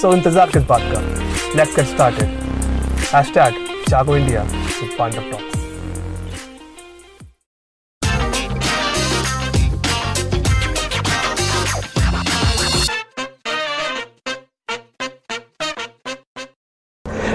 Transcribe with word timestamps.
so 0.00 0.12
इंतज़ार 0.14 0.50
किस 0.50 0.62
बात 0.68 0.80
का? 0.92 1.00
Let's 1.56 1.76
get 1.76 1.86
started 1.86 2.28
hashtag 3.14 3.54
with 4.82 4.96
Pandav 4.98 5.30
Talks 5.30 5.59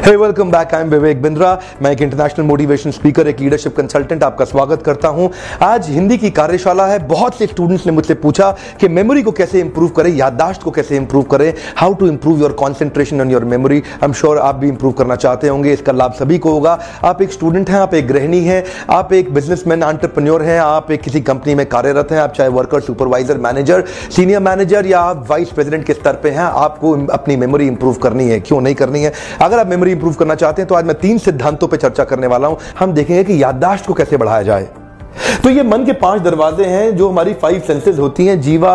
welcome 0.05 0.49
back 0.51 0.73
I 0.75 0.81
am 0.81 0.89
Vivek 0.89 1.21
Bindra 1.21 1.57
मैं 1.81 1.91
एक 1.91 2.01
इंटरनेशनल 2.01 2.45
मोटिवेशन 2.45 2.91
स्पीकर 2.91 3.27
एक 3.27 3.39
लीडरशिप 3.39 3.75
कंसल्टेंट 3.75 4.23
आपका 4.23 4.45
स्वागत 4.45 4.81
करता 4.81 5.07
हूँ। 5.07 5.29
आज 5.63 5.89
हिंदी 5.89 6.17
की 6.17 6.29
कार्यशाला 6.31 6.85
है। 6.87 6.99
बहुत 7.07 7.37
से 7.37 7.45
स्टूडेंट्स 7.47 7.85
ने 7.85 7.91
मुझसे 7.91 8.13
पूछा 8.13 8.49
कि 8.81 8.87
मेमोरी 8.87 9.23
को 9.23 9.31
कैसे 9.31 9.59
इंप्रूव 9.59 9.89
करें, 9.89 10.09
याददाश्त 10.09 10.63
को 10.63 10.71
कैसे 10.71 10.97
इंप्रूव 10.97 11.23
करें 11.23 11.53
how 11.77 11.93
to 11.93 12.07
improve 12.07 12.39
your 12.39 12.51
concentration 12.53 13.21
on 13.21 13.31
your 13.31 13.45
memory 13.45 13.77
I 13.77 14.05
am 14.05 14.13
sure 14.13 14.37
आप 14.37 14.55
भी 14.55 14.67
इंप्रूव 14.67 14.91
करना 14.91 15.15
चाहते 15.15 15.47
होंगे। 15.47 15.73
इसका 15.73 15.91
लाभ 15.91 16.13
सभी 16.13 16.37
को 16.37 16.51
होगा। 16.51 16.77
आप 17.03 17.21
एक 17.21 17.31
स्टूडेंट 17.31 17.69
हैं, 17.69 17.79
आप 17.79 17.93
एक 17.93 18.07
गृहिणी 18.07 18.43
हैं, 18.43 18.63
आप 18.89 19.13
एक 19.13 19.33
बिजनेसमैन 19.33 19.83
आंट्रप्रन्योर 19.83 20.43
हैं, 20.43 20.59
आप 20.59 20.91
एक 20.91 21.01
किसी 21.01 21.21
कंपनी 21.21 21.55
में 21.55 21.65
कार्यरत 21.65 22.11
हैं, 22.11 22.19
आप 22.19 22.33
चाहे 22.33 22.49
worker 22.49 22.81
supervisor 22.81 23.37
manager 23.37 23.83
senior 24.11 24.39
manager 24.41 24.85
या 24.85 24.99
आप 24.99 25.25
वाइस 25.29 25.49
प्रेसिडेंट 25.49 25.85
के 25.85 25.93
स्तर 25.93 26.13
पर 26.13 26.29
हैं, 26.29 26.39
आपको 26.39 26.95
अपनी 27.07 27.35
मेमोरी 27.37 27.67
इंप्रूव 27.67 27.93
करनी 28.03 28.29
है। 28.29 28.39
क्यों 28.39 28.61
नहीं 28.61 28.75
करनी 28.75 29.03
है? 29.03 29.13
अगर 29.41 29.59
आप 29.59 29.67
मेमोरी 29.67 29.93
इंप्रूव 29.95 30.13
करना 30.13 30.35
चाहते 30.35 30.61
हैं 30.61 30.67
तो 30.69 30.75
आज 30.75 30.85
मैं 30.85 30.99
तीन 30.99 31.17
सिद्धांतों 31.17 31.67
पर 31.67 31.77
चर्चा 31.77 32.03
करने 32.03 32.27
वाला 32.27 32.47
हूँ। 32.47 32.57
हम 32.79 32.93
देखेंगे 32.93 33.23
कि 33.23 33.41
याददाश्त 33.43 33.85
को 33.85 33.93
कैसे 33.93 34.17
बढ़ाया 34.17 34.41
जाए। 34.43 34.69
तो 35.43 35.49
ये 35.49 35.63
मन 35.63 35.85
के 35.85 35.93
पाँच 35.95 36.21
दरवाजे 36.21 36.65
हैं 36.65 36.95
जो 36.95 37.09
हमारी 37.09 37.33
फाइव 37.33 37.59
सेंसेस 37.67 37.99
होती 37.99 38.25
हैं, 38.27 38.39
जीवा, 38.41 38.73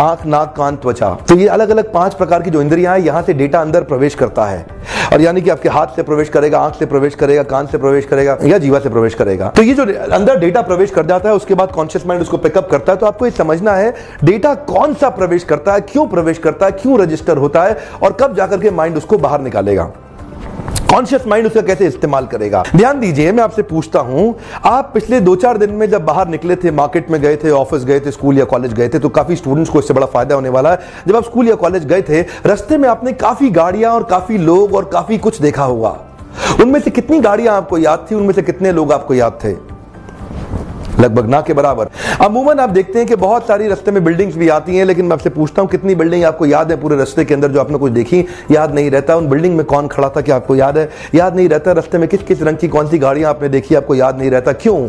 आँख, 0.00 0.24
नाक, 0.26 0.54
कान, 0.56 0.76
त्वचा। 0.76 1.08
तो 1.28 1.34
ये 1.34 1.46
अलग 1.48 1.70
अलग 1.70 1.92
पाँच 1.92 2.14
प्रकार 2.14 2.42
की 2.42 2.50
जो 2.50 2.62
इंद्रियाँ 2.62 2.96
हैं, 2.96 3.04
यहाँ 3.04 3.22
से 3.22 3.32
डेटा 3.32 3.60
अंदर 3.60 3.82
प्रवेश 3.82 4.14
करता 4.14 4.44
है। 4.44 4.66
और 5.12 5.20
यानी 5.20 5.42
कि 5.42 5.50
आपके 5.50 5.68
हाथ 5.68 5.86
से 5.86 6.02
प्रवेश 6.02 6.28
करेगा, 6.28 6.58
आँख 6.58 6.74
से 6.74 6.86
प्रवेश 6.86 7.14
करेगा, 7.14 7.42
कान 7.42 7.66
से 7.66 7.78
प्रवेश 7.78 8.06
करेगा 8.06 8.36
या 8.44 8.58
जीवा 8.58 8.78
से 8.78 8.88
प्रवेश 8.88 9.14
करेगा। 9.14 9.48
तो 9.48 9.62
ये 9.62 9.74
जो 9.74 9.84
अंदर 10.12 10.38
डेटा 10.38 10.62
प्रवेश 10.62 10.90
कर 10.90 11.06
जाता 11.06 11.28
है, 11.28 11.34
उसके 11.34 11.54
बाद 11.54 11.72
कॉन्शियस 11.72 12.06
माइंड 12.06 12.22
उसको 12.22 12.36
पिकअप 12.36 12.70
करता 12.70 12.92
है। 12.92 12.98
तो 12.98 13.06
आपको 13.06 13.24
ये 13.24 13.30
समझना 13.30 13.72
है 13.72 13.94
डेटा 14.24 14.54
कौन 14.54 14.94
सा 14.94 15.08
प्रवेश 15.10 15.44
करता 15.44 15.72
है, 15.72 15.80
क्यों 15.82 16.06
प्रवेश 16.06 16.38
करता 16.38 16.66
है, 16.66 16.72
क्यों 16.72 16.98
रजिस्टर 17.00 17.36
होता 17.36 17.62
है, 17.62 17.76
और 18.02 18.16
कब 18.20 18.34
जाकर 18.34 18.60
के 18.60 18.70
माइंड 18.70 18.96
उसको 18.96 19.18
बाहर 19.18 19.40
निकालेगा। 19.40 19.90
कॉन्शियस 20.94 21.26
माइंड 21.26 21.46
उसका 21.46 21.60
कैसे 21.62 21.86
इस्तेमाल 21.86 22.26
करेगा? 22.26 22.62
ध्यान 22.76 22.98
दीजिए, 23.00 23.30
मैं 23.32 23.42
आपसे 23.44 23.62
पूछता 23.62 24.00
हूँ, 24.00 24.34
आप 24.64 24.90
पिछले 24.94 25.20
दो 25.20 25.34
चार 25.36 25.58
दिन 25.58 25.70
में 25.70 25.88
जब 25.90 26.04
बाहर 26.04 26.28
निकले 26.28 26.56
थे 26.56 26.70
मार्केट 26.70 27.10
में 27.10 27.20
गए 27.22 27.36
थे 27.36 27.50
ऑफ़िस 27.52 27.84
गए 27.84 28.00
थे 28.00 28.10
स्कूल 28.10 28.38
या 28.38 28.44
कॉलेज 28.44 28.74
गए 28.74 28.88
थे 28.88 28.98
तो 28.98 29.08
काफ़ी 29.08 29.36
स्टूडेंट्स 29.36 29.70
को 29.70 29.78
इससे 29.78 29.94
बड़ा 29.94 30.06
फ़ायदा 30.06 30.34
होने 30.34 30.48
वाला 30.48 30.72
है। 30.72 30.78
जब 31.08 31.16
आप 31.16 31.24
स्कूल 31.24 31.48
या 31.48 31.54
कॉलेज 31.56 31.86
गए 31.86 32.02
थे, 32.02 32.22
रस्ते 32.46 32.78
में 32.78 32.88
आपने 32.88 33.12
काफ़ी 33.14 33.50
गाड़ियाँ 33.50 33.92
और 33.92 34.04
काफ़ी 34.10 34.38
लोग 34.38 34.74
और 34.74 34.90
काफ़ी 34.92 35.18
कुछ 35.18 35.40
देखा 35.40 35.64
होगा। 35.64 35.96
उनमें 36.60 36.80
से 36.80 36.90
कितनी 36.90 37.20
गाड़ियाँ 37.20 37.56
आपको 37.56 37.78
याद 37.78 38.06
थी? 38.10 38.14
उनमें 38.14 38.34
से 38.34 38.42
कितने 38.42 38.72
लोग 38.72 38.92
आपको 38.92 39.14
याद 39.14 39.38
थे? 39.44 39.73
लगभग 41.00 41.26
ना 41.26 41.40
के 41.40 41.52
बराबर। 41.52 41.88
अमूमन 42.20 42.58
आप 42.58 42.70
देखते 42.70 42.98
हैं 42.98 43.08
कि 43.08 43.16
बहुत 43.16 43.46
सारी 43.46 43.68
रस्ते 43.68 43.90
में 43.90 44.02
बिल्डिंग्स 44.04 44.36
भी 44.36 44.48
आती 44.48 44.76
हैं, 44.76 44.84
लेकिन 44.84 45.04
मैं 45.04 45.12
आपसे 45.12 45.30
पूछता 45.30 45.62
हूँ 45.62 45.70
कितनी 45.70 45.94
बिल्डिंग 45.94 46.24
आपको 46.24 46.46
याद 46.46 46.70
है 46.70 46.80
पूरे 46.80 46.96
रस्ते 46.96 47.24
के 47.24 47.34
अंदर 47.34 47.50
जो 47.50 47.60
आपने 47.60 47.78
कुछ 47.78 47.92
देखी? 47.92 48.24
याद 48.50 48.74
नहीं 48.74 48.90
रहता। 48.90 49.16
उन 49.16 49.28
बिल्डिंग 49.28 49.56
में 49.56 49.64
कौन 49.66 49.88
खड़ा 49.88 50.08
था 50.08 50.20
क्या 50.20 50.36
आपको 50.36 50.56
याद 50.56 50.78
है? 50.78 50.88
याद 51.14 51.36
नहीं 51.36 51.48
रहता 51.48 51.72
रस्ते 51.72 51.98
में 51.98 52.08
किस 52.08 52.22
किस 52.22 52.42
रंग 52.42 52.56
की 52.56 52.68
कौन 52.68 52.88
सी 52.88 52.98
गाड़ियाँ 52.98 53.30
आपने 53.30 53.48
देखी, 53.48 53.74
आपको 53.74 53.94
याद 53.94 54.18
नहीं 54.18 54.30
रहता? 54.30 54.52
क्यों? 54.52 54.88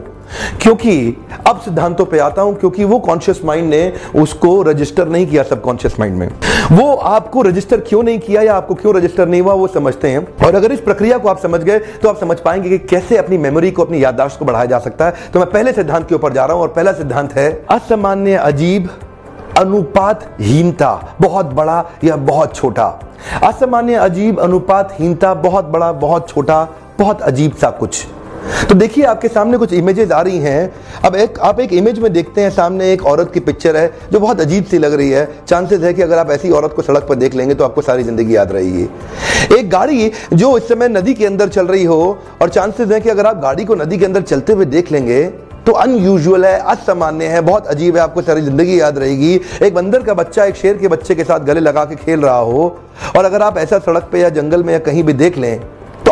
क्योंकि 0.62 1.18
अब 1.48 1.60
सिद्धांतों 1.60 2.06
पे 2.06 2.20
आता 2.20 2.42
हूँ, 2.42 2.56
क्योंकि 2.56 2.84
वो 2.84 3.00
कॉन्शियस 3.00 3.42
माइंड 3.46 3.70
ने 3.70 3.94
उसको 4.16 4.62
रजिस्टर 4.62 5.08
नहीं 5.08 5.28
किया 5.28 5.44
सबकॉन्शियस 5.44 6.00
माइंड 6.00 6.18
में। 6.18 6.28
वो 6.72 6.94
आपको 6.94 7.42
रजिस्टर 7.42 7.80
क्यों 7.80 8.02
नहीं 8.04 8.20
किया 8.20 8.42
या 8.42 8.56
आपको 8.56 8.76
क्यों 8.76 8.96
रजिस्टर 8.96 9.28
नहीं 9.28 9.42
हुआ, 9.42 9.54
वो 9.54 9.68
समझते 9.68 10.10
हैं। 10.10 10.26
और 10.46 10.56
अगर 10.56 10.72
इस 10.72 10.80
प्रक्रिया 10.82 11.18
को 11.18 11.30
आप 11.30 11.40
समझ 11.40 11.62
गए 11.62 11.80
तो 11.80 12.10
आप 12.10 12.20
समझ 12.20 12.40
पाएँगे 12.40 12.70
कि 12.70 12.78
कैसे 12.88 13.18
अपनी 13.18 13.38
मेमोरी 13.38 13.72
को, 13.72 13.84
अपनी 13.84 14.04
याददाश्त 14.04 14.40
को 14.40 14.46
बढ़ाया 14.46 14.66
जा 14.66 14.80
सकता 14.80 15.06
है। 15.06 15.32
तो 15.34 15.40
मैं 15.40 15.50
पहले 15.50 15.74
सिद्धांत 15.74 16.08
के 16.10 16.16
ऊपर 16.16 16.34
जा 16.34 16.46
रहा 16.46 16.54
हूँ, 16.54 16.62
और 16.62 16.70
पहला 16.70 16.92
सिद्धांत 16.94 17.34
है, 17.34 17.50
असामान्य 17.72 18.36
अजीब 18.36 18.90
अनुपातहीनता, 19.58 21.16
बहुत 21.22 21.46
बड़ा 21.46 21.84
या 22.04 22.16
बहुत 22.16 22.56
छोटा। 22.56 22.88
असामान्य 23.44 23.96
अजीब 23.96 24.40
अनुपातहीनता, 24.40 25.34
बहुत 25.34 25.66
बड़ा, 25.66 25.92
बहुत 25.94 26.30
छोटा, 26.30 26.68
बहुत 27.00 27.22
अजीब 27.22 27.54
सा 27.54 27.70
कुछ। 27.70 28.06
तो 28.70 28.76
देखिए, 28.76 29.04
आपके 29.06 29.28
सामने 29.28 29.58
कुछ 29.58 29.74
इमेजेस 29.74 30.12
आ 30.12 30.22
रही 30.22 30.38
हैं। 30.40 30.74
अब 31.06 31.16
एक, 31.16 31.40
आप 31.40 31.60
एक 31.60 31.74
इमेज 31.74 32.00
में 32.00 32.12
देखते 32.14 32.42
हैं, 32.42 32.50
सामने 32.52 32.92
एक 32.94 33.06
औरत 33.06 33.32
की 33.34 33.40
पिक्चर 33.42 33.78
है, 33.78 33.92
जो 34.12 34.20
बहुत 34.20 34.42
अजीब 34.42 34.66
सी 34.66 34.78
लग 34.78 34.94
रही 34.94 35.10
है। 35.10 35.28
चांसेस 35.48 35.82
है 35.82 35.94
कि 35.94 36.02
अगर 36.02 36.18
आप 36.18 36.32
ऐसी 36.32 36.52
औरत 36.52 36.74
को 36.76 36.82
सड़क 36.82 37.06
पर 37.10 37.16
देख 37.16 37.36
लेंगे 37.36 37.56
तो 37.56 37.64
आपको 37.64 37.82
सारी 37.82 38.04
ज़िंदगी 38.04 38.36
याद 38.36 38.52
रहेगी। 38.52 38.88
एक 39.52 39.70
गाड़ी 39.70 40.12
जो 40.34 40.58
इस 40.58 40.68
समय 40.68 40.88
नदी 40.90 41.14
के 41.14 41.26
अंदर 41.26 41.50
चल 41.50 41.68
रही 41.68 41.84
हो, 41.86 42.18
और 42.42 42.50
चांसेस 42.50 42.92
है 42.92 43.00
कि 43.02 43.10
अगर 43.10 43.26
आप 43.26 43.42
गाड़ी 43.42 43.66
को 43.66 43.76
नदी 43.76 43.98
के 43.98 44.06
अंदर 44.06 44.22
चलते 44.24 44.54
हुए 44.54 44.66
देख 44.68 44.92
लेंगे 44.92 45.24
तो 45.66 45.72
अनयूजुअल 45.74 46.46
है, 46.46 46.58
असामान्य 46.62 47.26
है, 47.26 47.40
बहुत 47.42 47.68
अजीब 47.68 47.96
है, 47.96 48.02
आपको 48.02 48.22
सारी 48.22 48.42
ज़िंदगी 48.42 48.80
याद 48.80 48.98
रहेगी। 48.98 49.40
एक 49.64 49.74
बंदर 49.74 50.04
का 50.04 50.14
बच्चा, 50.14 50.44
एक 50.44 50.56
शेर 50.56 50.78
के 50.78 50.88
बच्चे 50.88 51.16
के 51.16 51.24
साथ 51.24 51.46
गले 51.46 51.60
लगा 51.60 51.86
के 51.86 51.96
खेल 51.96 52.20
रहा 52.20 52.38
हो, 52.38 52.78
और 53.18 53.26
अगर 53.26 53.42
आप 53.42 53.58
ऐसा 53.58 53.80
सड़क 53.80 54.10
पे 54.12 54.20
या 54.22 54.30
जंगल 54.32 54.64
में 54.64 54.72
या 54.74 54.80
कहीं 54.82 55.04
भी 55.04 55.14
देख 55.16 55.38
लें 55.38 55.60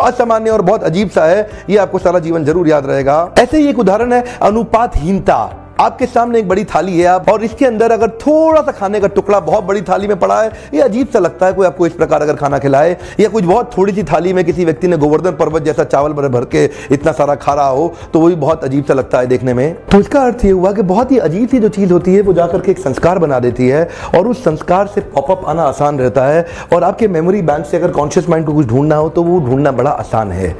असामान्य 0.04 0.50
और 0.50 0.62
बहुत 0.62 0.84
अजीब 0.84 1.10
सा 1.10 1.24
है, 1.24 1.48
ये 1.70 1.76
आपको 1.76 1.98
सारा 1.98 2.18
जीवन 2.18 2.44
ज़रूर 2.44 2.68
याद 2.68 2.86
रहेगा। 2.86 3.34
ऐसे 3.38 3.58
ही 3.58 3.68
एक 3.68 3.78
उदाहरण 3.78 4.12
है, 4.12 4.24
अनुपातहीनता। 4.42 5.63
आपके 5.80 6.06
सामने 6.06 6.38
एक 6.38 6.48
बड़ी 6.48 6.64
थाली 6.64 6.98
है 6.98 7.06
आप, 7.06 7.28
और 7.28 7.44
इसके 7.44 7.66
अंदर 7.66 7.92
अगर 7.92 8.08
थोड़ा 8.18 8.60
सा 8.62 8.72
खाने 8.72 9.00
का 9.00 9.06
टुकड़ा 9.08 9.40
बहुत 9.42 9.64
बड़ी 9.64 9.80
थाली 9.82 10.06
में 10.08 10.18
पड़ा 10.18 10.40
है, 10.42 10.50
ये 10.74 10.80
अजीब 10.80 11.08
सा 11.08 11.18
लगता 11.18 11.46
है 11.46 11.52
कोई 11.52 11.66
आपको 11.66 11.86
इस 11.86 11.92
प्रकार 11.94 12.22
अगर 12.22 12.36
खाना 12.36 12.58
खिलाए, 12.58 12.96
या 13.20 13.28
कुछ 13.28 13.44
बहुत 13.44 13.76
थोड़ी 13.76 13.92
सी 13.92 14.02
थाली 14.04 14.32
में 14.32 14.44
किसी 14.44 14.64
व्यक्ति 14.64 14.88
ने 14.88 14.96
गोवर्धन 14.96 15.32
पर्वत 15.36 15.62
जैसा 15.62 15.84
चावल 15.84 16.12
भर 16.12 16.28
भर 16.28 16.44
के 16.46 16.64
इतना 16.92 17.12
सारा 17.12 17.34
खा 17.36 17.54
रहा 17.54 17.68
हो 17.68 17.92
तो 18.12 18.20
वो 18.20 18.28
भी 18.28 18.34
बहुत 18.36 18.64
अजीब 18.64 18.84
सा 18.84 18.94
लगता 18.94 19.18
है 19.18 19.26
देखने 19.26 19.54
में। 19.54 19.74
तो 19.86 20.00
इसका 20.00 20.22
अर्थ 20.22 20.44
ये 20.44 20.50
हुआ 20.50 20.72
कि 20.72 20.82
बहुत 20.84 21.12
ही 21.12 21.18
अजीब 21.20 21.48
सी 21.48 21.58
जो 21.58 21.68
चीज़ 21.70 21.92
होती 21.92 22.14
है, 22.14 22.20
वो 22.22 22.32
जाकर 22.32 22.60
के 22.60 22.70
एक 22.70 22.78
संस्कार 22.78 23.18
बना 23.18 23.38
देती 23.40 23.68
है, 23.68 23.88
और 24.16 24.28
उस 24.28 24.44
संस्कार 24.44 24.86
से 24.86 25.00
पॉपअप 25.02 25.44
आना 25.48 25.62
आसान 25.64 25.98
रहता 25.98 26.26
है, 26.26 26.46
और 26.72 26.84
आपके 26.84 27.08
मेमोरी 27.10 27.42
बैंक 27.42 27.66
से 27.66 27.76
अगर 27.76 27.90
कॉन्शियस 27.92 28.28
माइंड 28.28 28.46
को 28.46 28.54
कुछ 28.54 28.66
ढूंढना 28.66 28.96
हो 28.96 29.08
तो 29.08 29.22
वो 29.22 29.40
ढूंढना 29.46 29.72
बड़ा 29.72 29.90
आसान 29.92 30.32
है। 30.32 30.56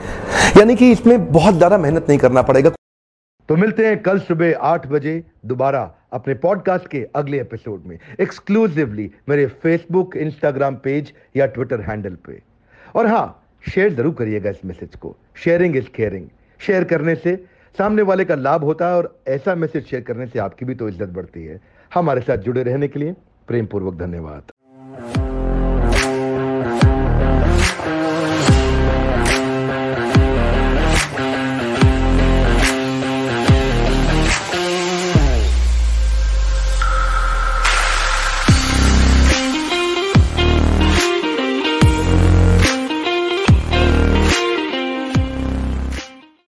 यानी 0.56 0.76
कि 0.76 0.90
इसमें 0.92 1.32
बहुत 1.32 1.54
ज़्यादा 1.54 1.78
मेहनत 1.78 2.06
नहीं 2.08 2.18
करना 2.18 2.42
पड़ेगा। 2.42 2.70
तो 3.48 3.56
मिलते 3.56 3.86
हैं 3.86 4.00
कल 4.02 4.18
सुबह 4.18 4.58
आठ 4.62 4.86
बजे 4.86 5.22
दोबारा 5.46 5.80
अपने 6.12 6.34
पॉडकास्ट 6.34 6.86
के 6.88 7.02
अगले 7.16 7.40
एपिसोड 7.40 7.82
में 7.86 7.98
एक्सक्लूसिवली 8.20 9.10
मेरे 9.28 9.46
फेसबुक 9.62 10.16
इंस्टाग्राम 10.16 10.76
पेज 10.84 11.12
या 11.36 11.46
ट्विटर 11.46 11.80
हैंडल 11.80 12.14
पे। 12.26 12.40
और 12.96 13.06
हाँ 13.06 13.26
शेयर 13.64 13.92
ज़रूर 13.94 14.14
करिएगा 14.14 14.50
इस 14.50 14.64
मैसेज 14.64 14.94
को। 14.96 15.14
शेयरिंग 15.44 15.76
इज़ 15.76 15.88
केयरिंग 15.96 16.26
शेयर 16.60 16.84
करने 16.84 17.14
से 17.16 17.36
सामने 17.74 18.02
वाले 18.02 18.24
का 18.24 18.34
लाभ 18.34 18.64
होता 18.64 18.88
है 18.88 18.96
और 18.96 19.14
ऐसा 19.28 19.54
मैसेज 19.54 19.86
शेयर 19.86 20.02
करने 20.02 20.26
से 20.26 20.38
आपकी 20.38 20.64
भी 20.64 20.74
तो 20.74 20.88
इज़्ज़त 20.88 21.08
बढ़ती 21.10 21.44
है। 21.44 21.60
हमारे 21.90 22.20
साथ 22.20 22.38
जुड़े 22.38 22.62
रहने 22.62 22.88
के 22.88 22.98
लिए 22.98 23.14
प्रेम 23.48 23.66
पूर्वक 23.66 23.94
धन्यवाद। 23.98 24.52